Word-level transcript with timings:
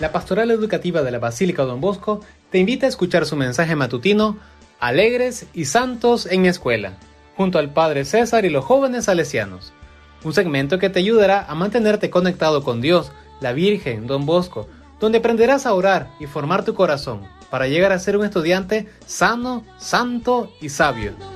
la 0.00 0.12
Pastoral 0.12 0.50
Educativa 0.50 1.02
de 1.02 1.10
la 1.10 1.18
Basílica 1.18 1.64
Don 1.64 1.80
Bosco 1.80 2.20
te 2.50 2.58
invita 2.58 2.86
a 2.86 2.88
escuchar 2.88 3.26
su 3.26 3.36
mensaje 3.36 3.76
matutino 3.76 4.38
Alegres 4.78 5.46
y 5.54 5.64
Santos 5.64 6.26
en 6.26 6.42
mi 6.42 6.48
escuela, 6.48 6.98
junto 7.36 7.58
al 7.58 7.72
Padre 7.72 8.04
César 8.04 8.44
y 8.44 8.50
los 8.50 8.64
jóvenes 8.64 9.06
salesianos. 9.06 9.72
Un 10.22 10.34
segmento 10.34 10.78
que 10.78 10.90
te 10.90 10.98
ayudará 10.98 11.44
a 11.44 11.54
mantenerte 11.54 12.10
conectado 12.10 12.62
con 12.62 12.80
Dios, 12.80 13.10
la 13.40 13.52
Virgen, 13.52 14.06
Don 14.06 14.26
Bosco, 14.26 14.68
donde 15.00 15.18
aprenderás 15.18 15.66
a 15.66 15.74
orar 15.74 16.10
y 16.20 16.26
formar 16.26 16.64
tu 16.64 16.74
corazón 16.74 17.22
para 17.50 17.68
llegar 17.68 17.92
a 17.92 17.98
ser 17.98 18.16
un 18.16 18.24
estudiante 18.24 18.88
sano, 19.06 19.64
santo 19.78 20.50
y 20.60 20.68
sabio. 20.68 21.35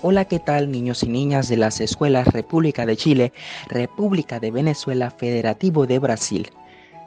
Hola, 0.00 0.26
¿qué 0.26 0.38
tal 0.38 0.70
niños 0.70 1.02
y 1.02 1.08
niñas 1.08 1.48
de 1.48 1.56
las 1.56 1.80
escuelas 1.80 2.28
República 2.28 2.86
de 2.86 2.96
Chile, 2.96 3.32
República 3.68 4.38
de 4.38 4.52
Venezuela, 4.52 5.10
Federativo 5.10 5.88
de 5.88 5.98
Brasil? 5.98 6.50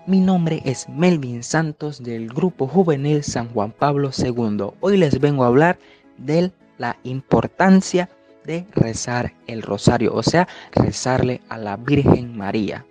Mi 0.08 0.20
nombre 0.20 0.62
es 0.66 0.90
Melvin 0.90 1.42
Santos 1.42 2.04
del 2.04 2.28
Grupo 2.28 2.68
Juvenil 2.68 3.24
San 3.24 3.48
Juan 3.54 3.72
Pablo 3.72 4.12
II. 4.18 4.74
Hoy 4.82 4.98
les 4.98 5.22
vengo 5.22 5.46
a 5.46 5.48
hablar 5.48 5.80
de 6.18 6.52
la 6.78 6.98
importancia 7.04 8.10
de 8.44 8.66
rezar 8.76 9.32
el 9.48 9.62
rosario, 9.62 10.14
o 10.14 10.22
sea, 10.22 10.50
rezarle 10.74 11.40
a 11.48 11.58
la 11.58 11.78
Virgen 11.78 12.36
María. 12.36 12.86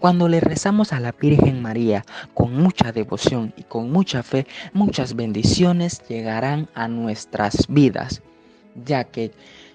Cuando 0.00 0.26
le 0.26 0.40
rezamos 0.40 0.92
a 0.92 0.98
la 0.98 1.12
Virgen 1.12 1.62
María 1.62 2.04
con 2.34 2.54
mucha 2.54 2.90
devoción 2.90 3.54
y 3.56 3.62
con 3.62 3.92
mucha 3.92 4.24
fe, 4.24 4.48
muchas 4.72 5.14
bendiciones 5.14 6.02
llegarán 6.08 6.68
a 6.74 6.88
nuestras 6.88 7.66
vidas 7.68 8.20
ya 8.74 9.04
que 9.04 9.32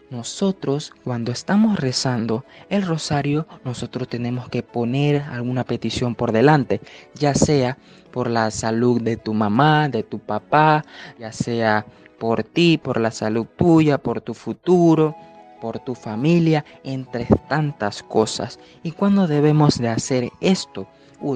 nosotros 0.09 0.93
cuando 1.03 1.31
estamos 1.31 1.79
rezando 1.79 2.45
el 2.69 2.83
rosario, 2.83 3.47
nosotros 3.65 4.07
tenemos 4.07 4.47
que 4.49 4.61
poner 4.61 5.21
alguna 5.23 5.63
petición 5.63 6.13
por 6.13 6.31
delante, 6.31 6.81
ya 7.15 7.33
sea 7.33 7.77
por 8.11 8.29
la 8.29 8.51
salud 8.51 9.01
de 9.01 9.17
tu 9.17 9.33
mamá, 9.33 9.89
de 9.89 10.03
tu 10.03 10.19
papá, 10.19 10.85
ya 11.17 11.31
sea 11.31 11.85
por 12.19 12.43
ti, 12.43 12.77
por 12.77 12.99
la 12.99 13.11
salud 13.11 13.47
tuya, 13.57 13.97
por 13.97 14.21
tu 14.21 14.33
futuro, 14.33 15.15
por 15.59 15.79
tu 15.79 15.95
familia, 15.95 16.63
entre 16.83 17.25
tantas 17.49 18.03
cosas. 18.03 18.59
¿Y 18.83 18.91
cuando 18.91 19.27
debemos 19.27 19.79
de 19.79 19.89
hacer 19.89 20.29
esto? 20.41 20.87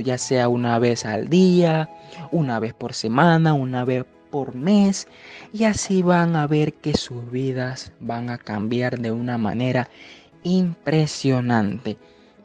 ya 0.04 0.18
sea 0.18 0.50
una 0.50 0.80
vez 0.80 1.06
al 1.06 1.30
día, 1.30 1.90
una 2.32 2.60
vez 2.60 2.74
por 2.74 2.94
semana, 2.94 3.54
una 3.54 3.86
vez 3.86 4.06
por 4.30 4.56
mes 4.56 5.08
y 5.54 5.64
así 5.66 6.02
van 6.02 6.36
a 6.36 6.48
ver 6.48 6.74
que 6.74 6.94
sus 6.96 7.30
vidas 7.32 7.92
van 8.00 8.30
a 8.30 8.38
cambiar 8.38 9.00
de 9.00 9.12
una 9.12 9.38
manera 9.38 9.90
impresionante 10.44 11.98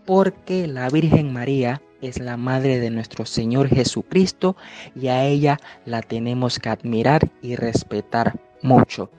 porque 0.05 0.67
la 0.67 0.89
Virgen 0.89 1.33
María 1.33 1.81
es 2.01 2.19
la 2.19 2.37
madre 2.37 2.81
de 2.81 2.91
nuestro 2.91 3.25
Señor 3.25 3.69
Jesucristo 3.69 4.57
y 4.95 5.09
a 5.09 5.25
ella 5.25 5.59
la 5.87 6.03
tenemos 6.03 6.59
que 6.59 6.69
admirar 6.69 7.31
y 7.41 7.57
respetar 7.57 8.39
mucho 8.61 9.11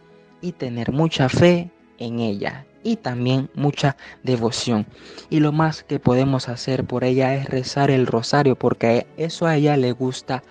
y 0.41 0.51
tener 0.51 0.91
mucha 0.91 1.29
fe 1.29 1.71
en 1.97 2.19
ella 2.19 2.65
y 2.83 2.97
también 2.97 3.49
mucha 3.55 3.95
devoción. 4.23 4.85
Y 5.29 5.39
lo 5.39 5.53
más 5.53 5.83
que 5.83 5.99
podemos 5.99 6.49
hacer 6.49 6.83
por 6.83 7.05
ella 7.05 7.33
es 7.35 7.45
rezar 7.45 7.89
el 7.89 8.05
rosario 8.05 8.57
porque 8.57 9.07
eso 9.15 9.47
a 9.47 9.55
ella 9.55 9.77
le 9.77 9.93
gusta 9.93 10.43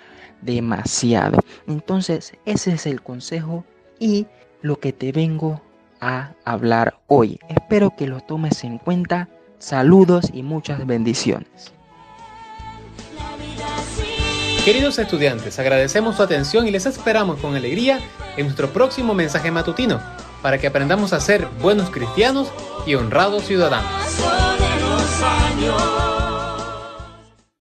demasiado. 0.42 1.38
Entonces, 1.66 2.34
ese 2.44 2.72
es 2.72 2.86
el 2.86 3.02
consejo 3.02 3.64
y 3.98 4.26
lo 4.60 4.78
que 4.78 4.92
te 4.92 5.12
vengo 5.12 5.62
a 6.00 6.32
hablar 6.44 6.98
hoy. 7.06 7.38
Espero 7.48 7.94
que 7.96 8.06
lo 8.06 8.20
tomes 8.20 8.64
en 8.64 8.78
cuenta. 8.78 9.28
Saludos 9.58 10.30
y 10.32 10.42
muchas 10.42 10.84
bendiciones. 10.86 11.72
Queridos 14.64 14.98
estudiantes, 14.98 15.58
agradecemos 15.58 16.16
su 16.16 16.22
atención 16.22 16.68
y 16.68 16.70
les 16.70 16.86
esperamos 16.86 17.40
con 17.40 17.56
alegría 17.56 17.98
en 18.36 18.46
nuestro 18.46 18.72
próximo 18.72 19.12
mensaje 19.12 19.50
matutino 19.50 20.00
para 20.40 20.58
que 20.58 20.68
aprendamos 20.68 21.12
a 21.12 21.20
ser 21.20 21.46
buenos 21.60 21.90
cristianos 21.90 22.52
y 22.86 22.94
honrados 22.94 23.44
ciudadanos. 23.44 23.90